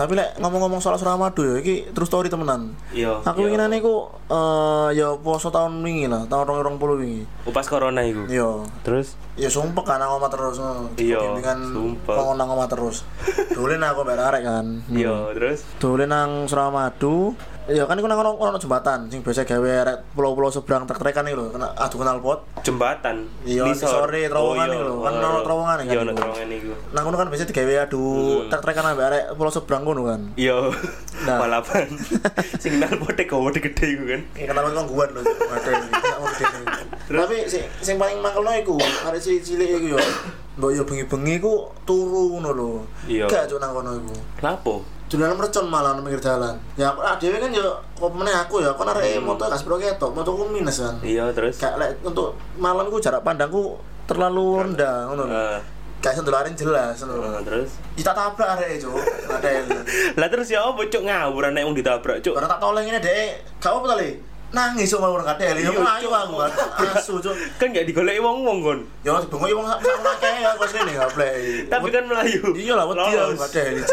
Tapi 0.00 0.16
lek 0.16 0.40
ngomong-ngomong 0.40 0.80
soal 0.80 0.96
Suramadu 0.96 1.44
ya, 1.44 1.54
iki 1.60 1.92
terus 1.92 2.08
story 2.08 2.32
temenan. 2.32 2.72
Iya. 2.88 3.20
Aku 3.20 3.44
iya. 3.44 3.52
ingin 3.52 3.76
iku 3.76 4.08
eh 4.32 4.88
ya 4.96 5.12
poso 5.20 5.52
tahun 5.52 5.84
wingi 5.84 6.08
lah, 6.08 6.24
tahun 6.24 6.64
2020 6.80 7.02
wingi. 7.04 7.22
Oh, 7.44 7.52
pas 7.52 7.68
corona 7.68 8.00
iku. 8.00 8.24
Iya. 8.24 8.64
Terus 8.80 9.20
Ya 9.40 9.48
sumpah 9.48 9.84
kan 9.84 10.04
omah 10.04 10.28
terus. 10.28 10.60
Iya, 11.00 11.16
Bimbingan 11.16 11.72
sumpah. 11.72 12.12
kok 12.12 12.36
nang 12.36 12.48
omah 12.52 12.68
terus. 12.68 13.08
Dolen 13.56 13.80
aku 13.80 14.04
mbek 14.04 14.20
arek 14.20 14.42
kan. 14.44 14.66
iya, 14.92 15.32
terus 15.32 15.64
Dolen 15.80 16.12
nang 16.12 16.44
Suramadu. 16.44 17.32
Ya 17.70 17.86
kan 17.86 17.94
ono 18.02 18.34
ono 18.34 18.58
jembatan 18.58 19.06
sing 19.06 19.22
biasa 19.22 19.46
gawe 19.46 20.02
pulau-pulau 20.10 20.50
seberang 20.50 20.90
trek-trekan 20.90 21.22
iki 21.30 21.38
lho, 21.38 21.54
kena 21.54 21.70
adu 21.78 22.02
kenal 22.02 22.18
pot. 22.18 22.42
jembatan 22.66 23.30
Iya, 23.46 23.70
sore, 23.78 24.26
terowongan 24.26 24.74
iku 24.74 24.82
lho. 24.82 24.94
Kan 25.06 25.12
ono 25.22 25.38
terowongan 25.46 25.76
kan 25.78 25.86
Iya, 25.86 25.98
ono 26.02 26.10
terowongan 26.10 26.48
iku. 26.50 26.72
Nang 26.90 27.02
kono 27.06 27.16
kan 27.22 27.28
biasa 27.30 27.46
digawe 27.46 27.74
adu 27.86 28.02
trek-trekan 28.50 28.84
ambek 28.90 29.06
arek 29.06 29.24
pulau 29.38 29.54
seberang 29.54 29.86
kono 29.86 30.02
kan. 30.02 30.20
Iya. 30.34 30.58
Nah. 31.30 31.38
Balapan. 31.38 31.86
Sing 32.62 32.82
nal 32.82 32.90
pote 32.98 33.22
gawe 33.22 33.48
gede 33.54 33.86
iku 33.86 34.04
kan. 34.18 34.20
Ya 34.34 34.44
kenapa 34.50 34.66
kok 34.66 34.74
gangguan 34.74 35.08
lho. 35.14 35.22
Tapi 37.06 37.36
sing 37.46 37.62
sing 37.86 37.94
paling 38.02 38.18
mangkelno 38.18 38.50
iku 38.58 38.76
arek 39.06 39.22
cilik 39.22 39.78
iku 39.78 39.94
yo. 39.94 40.00
Mbok 40.58 40.70
yo 40.74 40.82
bengi-bengi 40.82 41.38
iku 41.38 41.70
turu 41.86 42.34
ngono 42.34 42.50
lho. 42.50 42.70
Iya. 43.06 43.30
Gak 43.30 43.46
cuk 43.46 43.62
nang 43.62 43.78
kono 43.78 43.94
iku. 43.94 44.14
Lapo? 44.42 44.82
Dulan 45.10 45.34
mercon 45.34 45.66
malah 45.66 45.98
nang 45.98 46.06
pinggir 46.06 46.22
jalan. 46.22 46.54
Ya 46.78 46.94
aku 46.94 47.02
ah, 47.02 47.18
dhewe 47.18 47.42
kan 47.42 47.50
yo 47.50 47.66
kok 47.98 48.14
meneh 48.14 48.30
aku 48.30 48.62
ya 48.62 48.70
kon 48.78 48.86
arek 48.86 49.18
moto 49.18 49.42
gas 49.50 49.66
bro 49.66 49.74
ketok, 49.74 50.14
minus 50.54 50.78
kan. 50.78 50.94
Iya, 51.02 51.34
terus. 51.34 51.58
Kayak 51.58 51.82
lek 51.82 51.90
untuk 52.06 52.38
malam 52.54 52.86
ku 52.86 53.02
jarak 53.02 53.26
pandangku 53.26 53.74
terlalu 54.06 54.62
rendah 54.70 55.10
ngono. 55.10 55.26
Eh, 55.26 55.58
Kayak 55.98 56.22
sendularin 56.22 56.54
jelas 56.54 56.94
ngono. 57.02 57.26
eh, 57.26 57.42
terus. 57.42 57.74
Kita 57.98 58.14
tabrak 58.14 58.54
arek 58.54 58.78
cuk. 58.78 58.94
Ada 59.34 59.50
Lah 60.14 60.30
terus 60.30 60.46
ya 60.46 60.62
apa 60.62 60.78
cuk 60.78 61.02
ngawur 61.02 61.42
nek 61.50 61.66
wong 61.66 61.74
ditabrak 61.74 62.22
cuk. 62.22 62.38
Karena 62.38 62.46
tak 62.46 62.62
tolong 62.62 62.86
ini 62.86 63.02
dek, 63.02 63.58
gak 63.58 63.74
apa 63.74 63.86
tali. 63.90 64.10
Nangis 64.54 64.94
cuk 64.94 65.02
mau 65.02 65.18
ngate 65.18 65.42
ya, 65.42 65.52
Iya, 65.58 65.70
ayo 65.74 66.08
aku 66.14 66.34
kan. 66.38 66.50
Asu 66.94 67.18
cuk. 67.18 67.34
Kan 67.58 67.74
gak 67.74 67.82
digoleki 67.82 68.22
wong-wong 68.22 68.58
kon. 68.62 68.78
Ya 69.02 69.10
mas 69.10 69.26
bengok 69.26 69.58
wong 69.58 69.66
sak 69.66 69.82
akeh 69.82 70.38
ya 70.38 70.54
kos 70.54 70.70
ini 70.78 70.94
gak 70.94 71.10
play. 71.18 71.66
Tapi 71.66 71.88
kan 71.90 72.06
melayu. 72.06 72.54
iya 72.54 72.78
lah 72.78 72.86
wedi 72.86 73.02
aku 73.02 73.34
Lolos. 73.34 73.90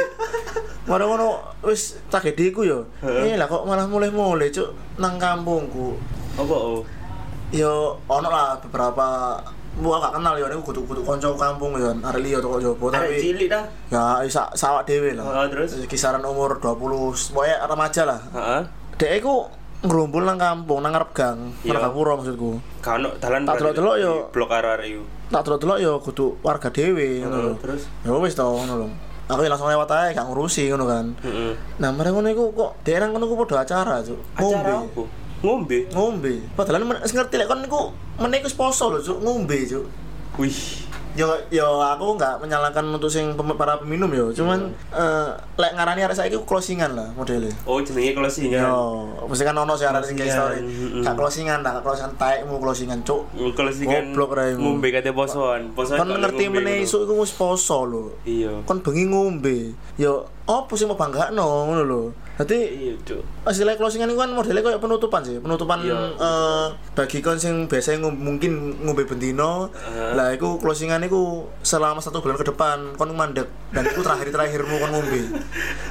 Gak 0.88 0.95
ada 0.95 1.04
cik. 1.04 1.12
Mara 1.12 1.12
ngono 1.12 1.28
wis 1.68 2.00
tragediku 2.07 2.63
yo. 2.63 2.88
Heeh. 3.04 3.34
Eh 3.34 3.36
lah 3.36 3.51
kok 3.51 3.68
malah 3.68 3.86
mulai-mulai 3.86 4.48
cuk 4.50 4.72
nang 4.98 5.19
kampungku. 5.19 6.00
Apa 6.39 6.56
oh? 6.56 6.81
Yo 7.51 8.00
ono 8.07 8.28
lah 8.31 8.56
beberapa 8.63 9.38
Mu 9.78 9.94
gak 9.94 10.18
kenal 10.18 10.34
yo 10.42 10.50
niku 10.50 10.74
kudu-kudu 10.74 11.06
kanca 11.06 11.30
kampung 11.38 11.78
yo 11.78 11.94
arek 12.01 12.22
liya 12.25 12.42
toko 12.42 12.57
Arek 12.57 12.89
tapi 12.98 13.22
cilik 13.22 13.45
dah. 13.45 13.62
ya 13.94 14.25
sa 14.25 14.50
sawak 14.57 14.89
dhewe 14.89 15.13
lah. 15.13 15.22
Oh, 15.22 15.45
terus? 15.45 15.78
kisaran 15.86 16.25
umur 16.25 16.57
20 16.57 17.13
pokoknya 17.30 17.62
remaja 17.69 18.01
lah. 18.10 18.19
Heeh. 18.33 18.62
Dek 18.98 19.22
iku 19.22 19.45
ngerumpul 19.86 20.25
nang 20.25 20.42
kampung, 20.42 20.81
nang 20.81 20.98
ngarep 20.98 21.13
gang, 21.13 21.54
Iya. 21.62 21.78
Margapura 21.78 22.18
maksudku. 22.18 22.57
Kan 22.81 23.06
ono 23.06 23.13
dalan 23.22 23.45
Tak 23.45 23.62
delok-delok 23.62 23.95
yo. 24.01 24.13
Blok 24.33 24.50
arek 24.50 24.90
iku. 24.90 25.04
Tak 25.30 25.42
delok-delok 25.45 25.78
ya 25.78 25.92
kudu 26.01 26.25
warga 26.42 26.74
dhewe 26.74 27.22
ngono 27.22 27.38
lho. 27.38 27.54
terus? 27.62 27.86
Ya 28.01 28.10
wis 28.18 28.33
to 28.33 28.50
ngono 28.50 28.74
lho. 28.81 28.88
Aku 29.28 29.44
ya 29.44 29.52
langsung 29.52 29.68
lewat 29.68 29.92
ae 29.92 30.16
gak 30.16 30.24
ngurusi 30.24 30.72
ngono 30.72 30.88
kan. 30.88 31.06
Heeh. 31.20 31.52
Nah, 31.84 31.92
mereka 31.92 32.16
ngono 32.16 32.32
iku 32.32 32.44
kok 32.56 32.72
nang 32.88 33.12
ngono 33.12 33.28
ku 33.28 33.36
padha 33.44 33.68
acara, 33.68 34.00
Cuk. 34.00 34.20
Ngombe. 34.40 34.72
Ngombe. 35.44 35.80
Ngombe. 35.92 36.34
Padahal 36.56 36.88
ngerti 36.88 37.36
lek 37.36 37.48
kon 37.52 37.60
niku 37.60 37.92
meneh 38.24 38.40
iku 38.40 38.50
poso 38.56 38.88
lho, 38.88 39.04
Cuk, 39.04 39.20
ngombe, 39.20 39.68
Cuk. 39.68 39.86
Wih. 40.40 40.87
Yo 41.18 41.34
yo 41.50 41.81
aku 41.81 42.14
nggak 42.14 42.38
menyalahkan 42.38 42.86
untuk 42.88 43.10
sing 43.10 43.34
pem- 43.34 43.58
para 43.58 43.81
peminum 43.81 44.06
yo, 44.08 44.30
cuman 44.30 44.69
eh 44.94 45.28
lek 45.58 45.74
ngarani 45.74 46.06
arek 46.06 46.14
saiki 46.14 46.38
closingan 46.46 46.94
lah 46.94 47.10
modelnya. 47.12 47.50
Oh 47.66 47.81
jenenge 47.81 48.14
closingan. 48.14 48.62
Yo, 48.62 48.78
mesti 49.25 49.42
kan 49.42 49.58
ono 49.58 49.74
sih 49.74 49.83
arek 49.83 50.06
sing 50.06 50.14
story. 50.16 50.62
Gak 51.02 51.18
closingan, 51.18 51.66
gak 51.66 51.81
closingan 51.81 52.14
taekmu 52.16 52.62
closingan, 52.62 53.02
Cuk. 53.02 53.33
Closingan 53.52 54.14
Goblok 54.14 54.38
raimu. 54.38 54.62
ngombe 54.62 54.94
kate 54.94 55.09
posoan. 55.09 55.74
Posoan. 55.74 55.97
Kon 55.97 56.21
ngerti 56.21 56.47
meneh 56.47 56.78
ngono. 56.78 56.86
isuk 56.86 57.02
iku 57.04 57.14
wis 57.18 57.33
poso 57.33 57.81
lho. 57.81 58.04
Iya. 58.21 58.62
Kon 58.62 58.86
bengi 58.86 59.09
ngombe. 59.09 59.74
Yo, 59.97 60.21
opo 60.45 60.78
sih 60.78 60.86
mau 60.86 60.94
banggakno 60.94 61.42
ngono 61.66 61.81
lho. 61.81 62.04
Dadi 62.38 62.54
Iya, 62.70 62.94
Cuk. 63.02 63.22
hasil 63.44 63.66
closingan 63.74 64.06
itu 64.06 64.16
kan 64.16 64.30
modelnya 64.30 64.62
kayak 64.62 64.78
penutupan 64.78 65.22
sih 65.22 65.38
penutupan 65.38 65.82
Iya. 65.82 65.98
eh, 66.14 66.66
bagi 66.94 67.18
kon 67.20 67.34
sing 67.36 67.66
biasanya 67.66 68.04
ngom- 68.04 68.20
mungkin 68.20 68.52
ngombe 68.80 69.04
bendino 69.04 69.74
Heeh. 69.74 70.14
lah 70.14 70.30
itu 70.30 70.46
closingan 70.58 71.02
itu 71.02 71.18
selama 71.62 71.98
satu 71.98 72.20
bulan 72.20 72.36
ke 72.36 72.46
depan 72.46 72.94
kon 72.94 73.10
mandek 73.12 73.50
dan 73.72 73.84
itu 73.84 74.00
terakhir 74.00 74.30
terakhirmu 74.30 74.78
kon 74.78 74.92
ngombe 74.92 75.22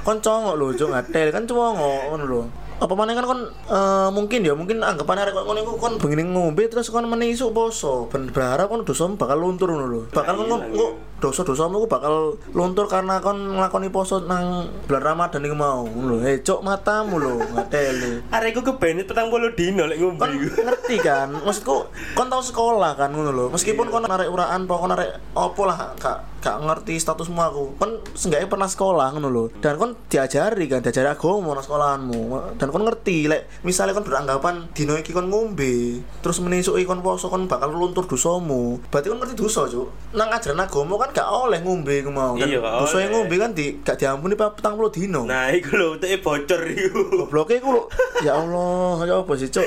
kon 0.02 0.18
congok 0.20 0.54
lho 0.54 0.66
cok 0.72 0.88
ngatel 0.88 1.28
kan 1.30 1.42
congok 1.44 1.70
ngono 2.06 2.24
lho 2.24 2.42
apa 2.76 2.92
mana 2.92 3.10
kan 3.10 3.24
kon 3.24 3.40
eh, 3.66 4.08
mungkin 4.12 4.40
ya 4.42 4.52
mungkin 4.52 4.78
anggapan 4.80 5.16
arek 5.18 5.32
kok 5.32 5.44
ngono 5.44 5.58
iku 5.62 5.72
kon 5.76 5.92
bengi 5.96 6.22
ngombe 6.22 6.62
terus 6.68 6.86
kon 6.86 7.04
meneh 7.04 7.32
isuk 7.32 7.50
poso 7.50 8.06
ben 8.06 8.28
berharap 8.28 8.68
kon 8.68 8.84
dosamu 8.84 9.16
bakal 9.16 9.40
luntur 9.40 9.66
ngono 9.66 9.86
lho 9.88 10.00
bakal 10.12 10.36
kon 10.38 10.60
iya, 10.62 10.76
kok 10.76 10.90
dosa-dosamu 11.16 11.84
ku 11.84 11.88
bakal 11.88 12.36
luntur 12.52 12.86
karena 12.86 13.24
kon 13.24 13.56
nglakoni 13.56 13.88
poso 13.88 14.20
nang 14.24 14.68
bulan 14.84 15.02
Ramadan 15.02 15.46
iku 15.48 15.56
mau. 15.56 15.88
Lho. 15.88 16.20
Eh 16.20 16.44
cok 16.44 16.60
matamu 16.60 17.16
lho 17.16 17.40
ngateli. 17.56 18.20
Arek 18.36 18.60
iku 18.60 18.76
petang 18.76 19.32
puluh 19.32 19.52
dino 19.56 19.88
lek 19.88 19.96
ngombe 19.96 20.20
kon 20.20 20.32
iku. 20.36 20.48
ngerti 20.60 20.96
kan? 21.00 21.32
Maksudku 21.32 21.88
kon 22.12 22.28
tau 22.28 22.44
sekolah 22.44 22.92
kan 23.00 23.12
ngono 23.16 23.32
lho. 23.32 23.44
Meskipun 23.48 23.88
kon 23.88 24.04
arek 24.04 24.28
uraan 24.28 24.68
apa 24.68 24.74
kon 24.76 24.92
arek 24.92 25.10
opo 25.32 25.62
lah 25.64 25.96
gak 25.96 26.36
gak 26.44 26.56
ngerti 26.62 27.00
statusmu 27.00 27.40
aku. 27.40 27.64
Kon 27.80 27.90
seenggaknya 28.12 28.52
pernah 28.52 28.68
sekolah 28.68 29.16
ngono 29.16 29.28
lho. 29.32 29.44
Dan 29.56 29.80
kon 29.80 29.96
diajari 30.12 30.68
kan 30.68 30.84
diajari 30.84 31.08
agama 31.08 31.56
nang 31.56 31.64
sekolahanmu. 31.64 32.20
Dan 32.60 32.68
kon 32.68 32.84
ngerti 32.84 33.26
lek 33.26 33.64
misalnya 33.64 33.96
kon 33.96 34.04
beranggapan 34.04 34.68
dino 34.76 34.94
iki 35.00 35.16
kon 35.16 35.32
ngombe 35.32 36.04
terus 36.20 36.44
menisuk 36.44 36.76
kon 36.84 37.00
poso 37.00 37.32
kon 37.32 37.48
bakal 37.48 37.72
luntur 37.72 38.04
dosamu. 38.04 38.76
Berarti 38.92 39.08
kon 39.08 39.18
ngerti 39.24 39.34
dosa 39.34 39.64
cuk. 39.64 39.88
Nang 40.12 40.28
ajaran 40.28 40.60
agama 40.60 40.94
kan 41.00 41.05
gak 41.12 41.28
oleh 41.28 41.58
ngombe 41.62 42.00
iku 42.00 42.10
mau 42.10 42.34
dan 42.34 42.48
Iya, 42.48 42.60
dosa 42.62 43.02
ngombe 43.06 43.34
kan 43.36 43.50
di 43.52 43.78
gak 43.82 43.98
diampuni 44.00 44.34
petang 44.34 44.74
puluh 44.74 44.90
dino 44.90 45.22
Nah, 45.26 45.50
iku 45.52 45.76
lho 45.76 45.88
teke 46.00 46.22
bocor 46.22 46.60
iku. 46.66 47.26
Gobloke 47.26 47.58
iku 47.58 47.68
lho. 47.74 47.82
Ya 48.24 48.38
Allah, 48.38 49.02
ya 49.04 49.14
apa 49.20 49.32
sih, 49.36 49.50
Cuk? 49.50 49.66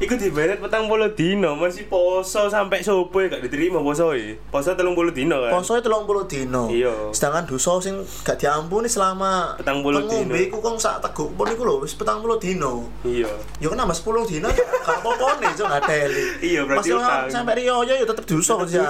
Iku 0.00 0.16
dibayar 0.16 0.56
petang 0.56 0.88
puluh 0.88 1.12
dino 1.12 1.60
masih 1.60 1.84
poso 1.84 2.48
sampai 2.48 2.80
sopo 2.80 3.20
ya 3.20 3.28
gak 3.28 3.44
diterima 3.44 3.84
poso 3.84 4.16
ya. 4.16 4.32
Poso 4.48 4.72
telung 4.72 4.96
puluh 4.96 5.12
dino 5.12 5.44
kan. 5.44 5.52
Poso 5.60 5.76
itu 5.76 5.92
30 5.92 6.24
dino. 6.24 6.62
Iya. 6.72 7.12
Sedangkan 7.12 7.44
dosa 7.44 7.76
sing 7.84 8.00
gak 8.24 8.40
diampuni 8.40 8.88
selama 8.88 9.60
Petang 9.60 9.84
puluh 9.84 10.00
dino. 10.08 10.32
iku 10.32 10.64
kong 10.64 10.80
sak 10.80 11.04
teguk 11.04 11.36
pun 11.36 11.52
iku 11.52 11.68
lho 11.68 11.84
wis 11.84 11.92
40 11.92 12.40
dino. 12.40 12.88
Iya. 13.04 13.28
Ya 13.60 13.68
kan 13.68 13.76
nambah 13.76 13.92
10 13.92 14.24
dino 14.32 14.48
gak 14.48 15.36
nih, 15.40 15.50
cok 15.56 15.68
ngadeli. 15.68 16.24
Iya, 16.40 16.60
berarti 16.64 16.88
utang. 16.96 17.28
sampai 17.28 17.54
Rio 17.60 17.84
ya 17.84 18.00
tetep 18.00 18.24
dosa 18.24 18.52
kan 18.56 18.66
jan. 18.68 18.84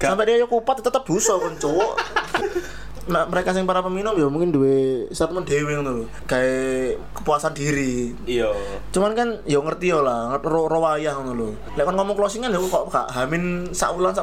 Gak. 0.00 0.08
Sampai 0.08 0.24
Rio 0.32 0.48
kupat 0.48 0.80
tetep 0.80 1.02
dosa 1.04 1.36
kan, 1.36 1.52
cowok. 1.60 1.92
Nah, 3.04 3.28
mereka 3.28 3.52
yang 3.52 3.68
para 3.68 3.84
peminum 3.84 4.16
ya 4.16 4.32
mungkin 4.32 4.48
duwe 4.48 5.04
statement 5.12 5.44
dhewe 5.44 5.76
ngono 5.76 5.90
lho. 5.92 6.04
Kayak 6.24 6.96
kepuasan 7.12 7.52
diri. 7.52 8.16
Iya. 8.24 8.48
Cuman 8.96 9.12
kan 9.12 9.44
ya 9.44 9.60
ngerti 9.60 9.92
ya 9.92 10.00
lah, 10.00 10.40
ro, 10.40 10.64
wayah 10.72 11.12
ngono 11.20 11.32
lho. 11.36 11.50
Lek 11.76 11.84
kon 11.84 12.00
ngomong 12.00 12.16
closingan 12.16 12.48
ya 12.48 12.56
kok 12.56 12.88
gak 12.88 13.12
hamin 13.12 13.68
sak 13.76 13.92
belum 13.92 14.16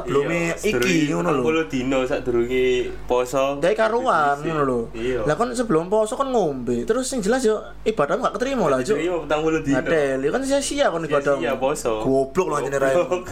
iki 0.58 1.14
ngono 1.14 1.30
lho. 1.30 1.42
40 1.62 1.70
dino 1.70 2.02
sak 2.02 2.26
durunge 2.26 2.90
poso. 3.06 3.62
Dari 3.62 3.78
karuan 3.78 4.42
ngono 4.42 4.62
lho. 4.66 4.80
Iya. 4.98 5.30
Lah 5.30 5.38
kon 5.38 5.54
sebelum 5.54 5.86
poso 5.86 6.18
kan 6.18 6.34
ngombe, 6.34 6.82
terus 6.82 7.06
sing 7.06 7.22
jelas 7.22 7.46
yo 7.46 7.62
ibadah 7.86 8.18
gak 8.18 8.34
keterima 8.34 8.66
lah, 8.66 8.82
Cuk. 8.82 8.98
Diterima 8.98 9.22
petang 9.22 9.40
puluh 9.46 9.62
dino. 9.62 9.78
Adel, 9.78 10.26
kan 10.26 10.42
sia-sia 10.42 10.90
kon 10.90 11.06
ibadah. 11.06 11.38
Sia-sia 11.38 11.54
poso. 11.54 12.02
Goblok. 12.02 12.66
Goblok. 12.66 13.30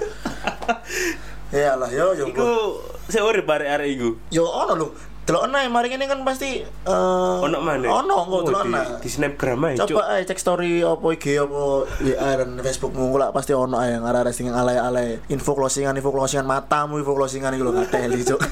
Ya 1.50 1.74
lah 1.74 1.90
yo 1.90 2.14
yo. 2.14 2.30
Iku 2.30 2.78
sik 3.10 3.26
urip 3.26 3.50
arek-arek 3.50 3.98
iku. 3.98 4.14
Yo 4.30 4.46
ono 4.46 4.78
lho. 4.78 4.88
Delok 5.30 5.46
ana 5.46 5.62
mari 5.70 5.94
ngene 5.94 6.10
kan 6.10 6.26
pasti 6.26 6.58
eh 6.66 7.38
Ono 7.46 7.58
mana? 7.62 7.86
Ono 8.02 8.14
kok 8.26 8.50
delok 8.50 8.66
ana. 8.66 8.98
Di 8.98 9.06
snapgram 9.06 9.62
ae. 9.62 9.78
Coba 9.78 10.18
ae 10.18 10.26
cek 10.26 10.42
story 10.42 10.82
apa 10.82 11.06
IG 11.14 11.38
apa 11.38 11.86
WA 11.86 12.30
dan 12.34 12.58
Facebookmu 12.58 13.14
lah 13.14 13.30
pasti 13.30 13.54
ono 13.54 13.78
ae 13.78 13.94
arah-arah 13.94 14.34
sing 14.34 14.50
alay-alay 14.50 15.22
info 15.30 15.54
closingan 15.54 15.94
info 15.94 16.10
closingan 16.10 16.50
matamu 16.50 16.98
info 16.98 17.14
closingan 17.14 17.54
iku 17.54 17.62
lho 17.70 17.78
ngateli 17.78 18.26
cuk. 18.26 18.42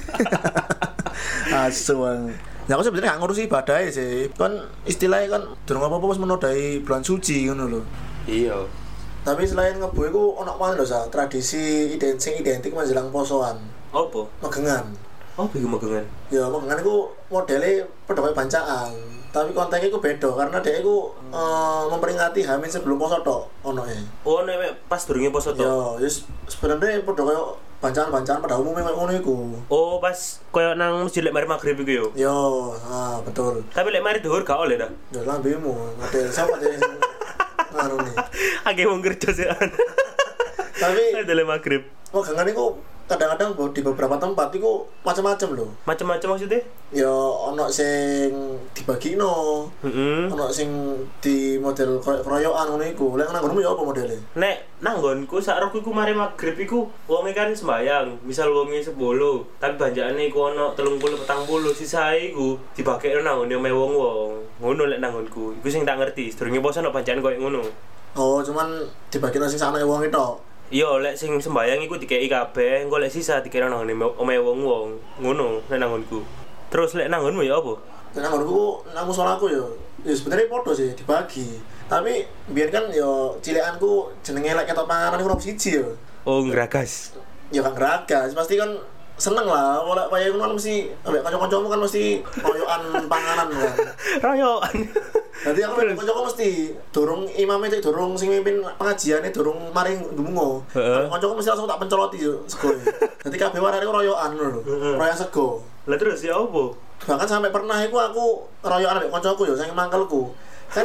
Asu. 1.67 1.99
Ya 2.71 2.79
aku 2.79 2.87
sebenarnya 2.87 3.19
gak 3.19 3.27
ngurusi 3.27 3.51
ibadah 3.51 3.83
sih. 3.91 4.31
Kan 4.39 4.63
istilahnya 4.87 5.35
kan 5.35 5.43
durung 5.67 5.83
apa-apa 5.83 6.15
wis 6.15 6.23
menodai 6.23 6.79
bulan 6.87 7.03
suci 7.03 7.51
ngono 7.51 7.75
lho. 7.75 7.81
Iya. 8.31 8.55
Tapi 9.27 9.43
selain 9.51 9.83
ngebu 9.83 10.15
iku 10.15 10.39
ono 10.39 10.55
mana 10.55 10.79
lho 10.79 10.87
sa 10.87 11.11
tradisi 11.11 11.91
identik 11.91 12.39
identik 12.39 12.71
menjelang 12.71 13.11
posoan. 13.11 13.59
Opo? 13.91 14.31
Megengan. 14.47 15.08
Oh, 15.39 15.47
iku 15.55 15.71
magengan. 15.71 16.03
Ya 16.35 16.51
megengan 16.51 16.83
iku 16.83 17.15
modelnya 17.31 17.87
padha 18.11 18.27
kaya 18.27 18.35
bancaan. 18.35 18.91
Tapi 19.31 19.55
kontennya 19.55 19.87
iku 19.87 20.03
beda 20.03 20.35
karena 20.35 20.59
dia 20.59 20.83
iku 20.83 21.15
eh, 21.31 21.85
memperingati 21.87 22.43
Hamin 22.43 22.67
sebelum 22.67 22.99
poso 22.99 23.23
tok 23.23 23.47
ono 23.63 23.87
e. 23.87 24.03
Oh, 24.27 24.43
nek 24.43 24.91
pas 24.91 24.99
durunge 25.07 25.31
poso 25.31 25.55
to. 25.55 25.63
Ya, 25.63 26.03
yes, 26.03 26.27
sebenarnya 26.51 27.07
padha 27.07 27.23
kaya 27.23 27.43
bancaan-bancaan 27.79 28.43
pada 28.43 28.59
umumnya 28.59 28.83
kayak 28.91 28.99
ngono 28.99 29.13
iku. 29.15 29.35
Oh, 29.71 30.03
pas 30.03 30.43
koyo 30.51 30.75
nang 30.75 31.07
masjid 31.07 31.23
lek 31.23 31.31
mari 31.31 31.47
magrib 31.47 31.79
iku 31.87 31.93
yo. 31.95 32.07
Yo, 32.19 32.39
ah 32.91 33.23
betul. 33.23 33.63
Tapi 33.71 33.95
lek 33.95 34.03
mari 34.03 34.19
dhuwur 34.19 34.43
gak 34.43 34.59
oleh 34.59 34.75
dah. 34.75 34.91
Ya 35.15 35.23
lambemu, 35.23 35.71
ngate 36.03 36.35
siapa 36.35 36.59
jadi 36.59 36.83
ngono 37.79 37.95
nih. 38.03 38.15
Agak 38.75 38.91
wong 38.91 39.07
kerja 39.07 39.31
sih. 39.31 39.47
Tapi 40.83 41.03
lek 41.23 41.47
magrib. 41.47 41.87
megangan 42.11 42.49
iku 42.51 42.75
kadang-kadang 43.09 43.57
di 43.73 43.81
beberapa 43.81 44.21
tempat 44.21 44.53
iku 44.53 44.85
macam-macam 45.01 45.49
loh. 45.57 45.71
Macam-macam 45.89 46.37
maksudnya? 46.37 46.61
Ya 46.93 47.09
ono 47.09 47.69
sing 47.73 48.29
dibagino, 48.77 49.65
Heeh. 49.81 50.29
ono 50.29 50.53
sing 50.53 50.69
di 51.25 51.57
model 51.57 52.01
kroyokan 52.05 52.69
ngono 52.69 52.85
iku. 52.85 53.17
Lek 53.17 53.33
nang 53.33 53.45
ya 53.57 53.73
apa 53.73 53.83
modele? 53.83 54.17
Nek 54.37 54.85
nanggonku 54.85 55.41
sak 55.41 55.61
roku 55.65 55.81
iku 55.81 55.91
mari 55.91 56.13
magrib 56.13 56.61
iku 56.61 56.85
wonge 57.09 57.33
kan 57.33 57.49
sembayang. 57.49 58.29
Misal 58.29 58.53
wonge 58.53 58.85
10, 58.85 58.93
tapi 59.57 59.75
banjakane 59.81 60.29
iku 60.29 60.53
ono 60.53 60.77
30 60.77 61.25
40 61.25 61.73
sisae 61.73 62.33
iku 62.33 62.61
dibagekno 62.77 63.25
nang 63.25 63.49
omahe 63.49 63.73
wong-wong. 63.73 64.61
Ngono 64.61 64.85
lek 64.85 65.01
nanggonku. 65.01 65.57
Iku 65.65 65.69
sing 65.73 65.89
tak 65.89 65.97
ngerti. 65.97 66.29
Sedurunge 66.29 66.61
poso 66.61 66.85
ono 66.85 66.93
banjakan 66.93 67.25
koyo 67.25 67.41
ngono. 67.41 67.65
Oh, 68.17 68.41
cuman 68.41 68.89
dibagino 69.13 69.45
sing 69.49 69.61
sakno 69.61 69.81
wong 69.85 70.09
itu. 70.09 70.29
Iya, 70.69 71.01
lek 71.01 71.17
sing 71.17 71.33
sembayang 71.41 71.81
iku 71.81 71.97
dikeki 71.97 72.29
kabeh, 72.29 72.85
engko 72.85 73.01
lek 73.01 73.09
sisa 73.09 73.41
dikira 73.41 73.73
nang 73.73 73.89
omahe 74.21 74.37
wong-wong. 74.37 75.01
Ngono 75.25 75.65
nek 75.73 75.81
nanggonku. 75.81 76.21
Terus 76.69 76.93
lek 76.93 77.09
nanggonmu 77.09 77.41
ya 77.41 77.57
apa? 77.57 77.73
Dan 78.13 78.29
nang 78.29 78.37
nggonku 78.37 78.85
nang 78.93 79.09
musolaku 79.09 79.49
yo. 79.49 79.65
Ya 80.05 80.13
sebenarnya 80.13 80.53
podo 80.53 80.77
sih 80.77 80.93
dibagi. 80.93 81.57
Tapi 81.89 82.21
biar 82.53 82.69
kan 82.69 82.85
yo 82.93 83.41
cilekanku 83.41 84.13
jenenge 84.21 84.53
lek 84.53 84.69
ketok 84.69 84.85
panganan 84.85 85.17
iku 85.25 85.41
siji 85.41 85.81
yo. 85.81 85.97
Oh, 86.29 86.45
ngragas. 86.45 87.17
ya 87.49 87.65
kan 87.65 87.73
geragas 87.73 88.37
pasti 88.37 88.61
kan 88.61 88.69
seneng 89.19 89.45
lah 89.45 89.83
oleh 89.83 90.07
kayak 90.07 90.31
kan 90.33 90.51
mesti 90.51 90.75
ambek 91.03 91.21
kanca-kancamu 91.21 91.67
kan 91.67 91.81
mesti 91.83 92.03
koyokan 92.39 92.83
panganan 93.05 93.49
kan 93.51 93.75
Royokan. 94.25 94.75
jadi 95.43 95.61
aku 95.67 95.75
ambek 95.77 95.99
kancaku 95.99 96.21
mesti 96.25 96.49
dorong 96.89 97.23
imamnya 97.29 97.75
cek 97.75 97.83
dorong 97.85 98.15
sing 98.15 98.31
mimpin 98.31 98.63
pengajiannya 98.79 99.31
dorong 99.31 99.59
maring 99.71 99.99
dungo 100.15 100.63
Heeh. 100.71 101.11
kancaku 101.11 101.35
mesti 101.35 101.51
langsung 101.51 101.67
tak 101.67 101.79
pencoloti 101.79 102.19
yo 102.21 102.47
sego. 102.47 102.71
Jadi 103.19 103.37
kabeh 103.37 103.59
warane 103.59 103.83
royokan 103.83 104.31
lho. 104.33 104.63
Royokan 104.95 105.19
sego. 105.19 105.67
Lah 105.85 105.99
terus 105.99 106.23
ya 106.23 106.35
apa? 106.35 106.87
bahkan 106.99 107.31
sampai 107.31 107.55
pernah 107.55 107.79
iku 107.81 107.95
aku 107.97 108.25
royokan 108.61 108.99
ambek 108.99 109.11
kancaku 109.13 109.47
yo 109.47 109.55
sing 109.55 109.71
mangkelku 109.71 110.31
kan 110.69 110.85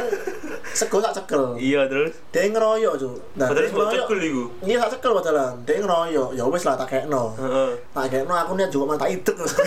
sego 0.70 0.96
tak 0.98 1.12
cekel 1.14 1.54
Iya, 1.54 1.84
terus. 1.84 2.16
dia 2.28 2.46
ngeroyok 2.46 2.94
cuy 2.96 3.14
nah 3.34 3.46
Padahal 3.46 3.68
ngeroyok 3.68 3.92
cekul 4.00 4.18
iku. 4.18 4.44
iya 4.62 4.76
tak 4.80 4.90
cekel 4.94 5.12
padahal 5.12 5.38
dia 5.60 5.76
ngeroyok 5.78 6.28
ya 6.32 6.44
wis 6.44 6.64
lah 6.64 6.74
tak 6.74 6.88
kekno 6.88 7.36
Heeh. 7.36 7.70
Tak 7.90 8.04
kayak 8.08 8.24
no 8.24 8.34
aku 8.34 8.52
niat 8.54 8.68
juga 8.68 8.84
mata 8.90 9.06
idek 9.06 9.34
terus. 9.34 9.54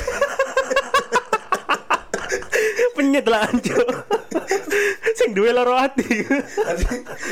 Penyet 2.98 3.26
lah 3.26 3.46
anjo. 3.46 3.78
Sing 5.14 5.32
duwe 5.32 5.50
loro 5.50 5.74
ati. 5.76 6.26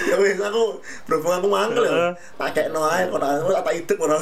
Ya 0.06 0.16
wis 0.16 0.38
aku 0.38 0.78
berhubung 1.06 1.34
aku 1.34 1.48
mangkel 1.50 1.84
ya. 1.84 2.14
Tak 2.38 2.50
kayak 2.54 2.70
no 2.70 2.86
ae 2.86 3.10
kok 3.10 3.18
tak 3.18 3.34
tak 3.62 3.76
idek 3.76 3.98
ora. 4.00 4.18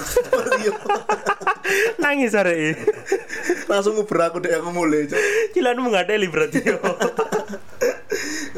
Nangis 1.99 2.31
arek. 2.33 2.79
Langsung 3.67 3.95
nguber 3.95 4.19
aku 4.23 4.39
dek 4.39 4.55
aku 4.55 4.71
mulai. 4.71 5.03
Cilanmu 5.51 5.91
ngadeli 5.91 6.27
berarti 6.27 6.59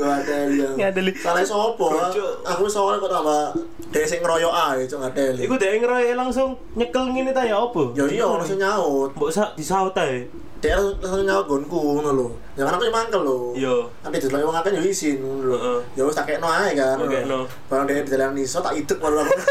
Yo 0.05 0.85
ada. 0.85 1.01
Salah 1.17 1.41
sopo? 1.41 1.89
Cuk. 2.13 2.31
Aku 2.45 2.69
soalnya 2.69 3.01
kok 3.01 3.11
tambah 3.11 3.41
dek 3.89 4.05
sing 4.05 4.19
ngeroyok 4.21 4.53
ae 4.53 4.85
cuk 4.85 4.99
ngadeli. 5.01 5.41
Iku 5.49 5.55
dhek 5.57 5.81
ngeroye 5.81 6.11
langsung 6.13 6.53
nyekel 6.77 7.03
ngene 7.09 7.31
ta 7.33 7.41
ya 7.41 7.57
apa? 7.57 7.83
Ya 7.97 8.05
iya 8.05 8.27
langsung 8.29 8.59
nyaut. 8.61 9.09
Mbok 9.17 9.31
sak 9.33 9.57
disaut 9.57 9.95
ae. 9.97 10.29
Dek 10.61 10.73
langsung 11.01 11.25
nyaut 11.25 11.45
gonku 11.49 11.79
ngono 11.97 12.11
lho. 12.13 12.27
Ya 12.53 12.69
kan 12.69 12.77
aku 12.77 12.85
yang 12.85 12.95
mangkel 12.95 13.21
lho. 13.25 13.37
Iya. 13.57 13.75
Nanti 14.05 14.17
didelok 14.21 14.53
wong 14.53 14.57
akeh 14.61 14.71
yo 14.77 14.83
isin 14.85 15.17
ngono 15.23 15.43
lho. 15.49 15.57
Ya 15.97 16.03
wis 16.05 16.13
tak 16.13 16.29
kekno 16.29 16.45
ae 16.45 16.77
kan. 16.77 17.01
Kekno. 17.01 17.49
Barang 17.71 17.85
dek 17.89 18.05
dalan 18.05 18.37
iso 18.37 18.61
tak 18.61 18.77
idek 18.77 19.01
malah 19.01 19.25
aku. 19.25 19.33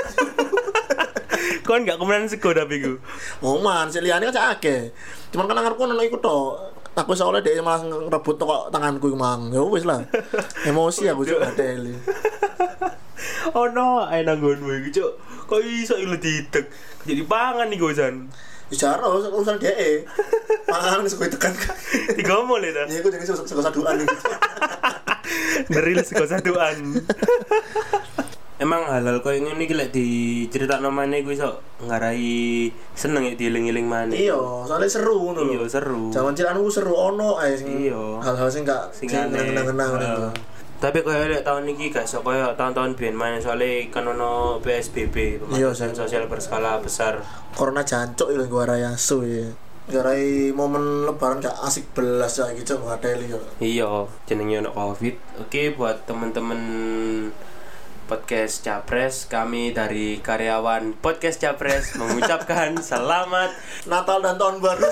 Kon 1.65 1.89
gak 1.89 1.97
kemenan 1.97 2.29
sego 2.29 2.53
tapi 2.53 2.77
iku. 2.77 3.01
Oh 3.41 3.57
man, 3.57 3.89
si 3.89 3.97
liane 4.05 4.29
kan 4.29 4.53
akeh. 4.53 4.93
Cuman 5.33 5.49
kan 5.49 5.57
ngarepku 5.65 5.89
ono 5.89 5.97
iku 6.05 6.21
tok. 6.21 6.74
Aku 6.95 7.11
soalnya 7.19 7.43
dia 7.43 7.59
malah 7.59 7.83
ngerebut 7.83 8.39
tok 8.39 8.71
tanganku 8.71 9.11
mang. 9.19 9.51
Ya 9.51 9.63
wis 9.67 9.83
lah. 9.83 10.07
Emosi 10.69 11.11
aku 11.11 11.27
cuk 11.27 11.43
ngadeli. 11.43 11.95
Oh 13.55 13.71
no, 13.71 14.03
ae 14.03 14.27
nanggonmu 14.27 14.67
iku, 14.83 14.91
Cuk. 14.91 15.13
Kok 15.47 15.61
iso 15.63 15.95
ilu 15.95 16.19
didek. 16.19 16.67
Jadi 17.07 17.23
pangan 17.23 17.71
nih 17.71 17.79
Gozan. 17.79 18.27
Ya 18.73 18.75
jaro 18.75 19.21
urusan 19.21 19.61
dhek. 19.61 20.09
Panganan 20.71 21.07
sego 21.07 21.29
tekan. 21.29 21.53
Tiga 22.17 22.41
dah. 22.43 22.85
Ya 22.89 22.99
iku 22.99 23.13
jenenge 23.13 23.29
sego 23.29 23.45
sego 23.45 23.63
saduan 23.63 24.01
iki. 24.01 24.17
Neril 25.71 26.01
sego 26.03 26.25
saduan. 26.25 27.05
Emang 28.55 28.87
halal 28.87 29.19
koyo 29.19 29.43
ngene 29.43 29.67
iki 29.67 29.75
lek 29.75 29.91
diceritakno 29.91 30.87
maneh 30.87 31.27
kuwi 31.27 31.35
iso 31.35 31.59
ngarai 31.83 32.71
seneng 32.95 33.27
ya 33.27 33.35
dieling-eling 33.35 33.83
maneh. 33.83 34.15
Iya, 34.15 34.39
soalnya 34.63 34.87
seru 34.87 35.19
ngono 35.19 35.43
lho. 35.43 35.59
Iya, 35.59 35.67
seru. 35.67 36.15
Zaman 36.15 36.39
cilanku 36.39 36.71
seru 36.71 36.95
ono 36.95 37.35
ae 37.35 37.59
sing 37.59 37.91
Iya. 37.91 38.23
hal-hal 38.23 38.47
sing 38.47 38.63
gak 38.63 38.95
Sing 38.95 39.11
kenang-kenang 39.11 39.67
ngono. 39.91 40.07
Heeh. 40.07 40.33
Tapi 40.79 41.03
koyo 41.03 41.27
lek 41.27 41.43
tahun 41.43 41.67
iki 41.67 41.91
gak 41.91 42.07
iso 42.07 42.23
koyo 42.23 42.55
tahun-tahun 42.55 42.95
biyen 42.95 43.19
maneh 43.19 43.43
soalnya 43.43 43.91
kan 43.91 44.07
ono 44.07 44.63
PSBB, 44.63 45.17
Iya, 45.19 45.75
pembatasan 45.75 45.91
sih. 45.91 45.99
sosial 45.99 46.31
berskala 46.31 46.79
besar. 46.79 47.27
Corona 47.59 47.83
jancuk 47.83 48.31
iku 48.31 48.47
gua 48.47 48.71
raya 48.71 48.95
asu 48.95 49.27
ya. 49.27 49.51
Garai 49.85 50.55
momen 50.55 51.05
lebaran 51.05 51.43
gak 51.43 51.59
asik 51.61 51.91
belas 51.91 52.39
ya 52.39 52.47
gitu 52.55 52.79
ngadeli 52.79 53.35
yo. 53.35 53.43
Iya, 53.59 54.07
jenenge 54.25 54.63
ono 54.63 54.71
Covid. 54.71 55.43
Oke, 55.43 55.75
buat 55.75 56.07
temen-temen 56.07 56.61
podcast 58.05 58.61
Capres, 58.61 59.25
kami 59.25 59.73
dari 59.73 60.21
karyawan 60.21 60.93
podcast 61.01 61.41
Capres 61.41 61.97
mengucapkan 61.97 62.77
selamat 62.93 63.51
Natal 63.89 64.21
dan 64.21 64.37
tahun 64.37 64.61
baru. 64.61 64.89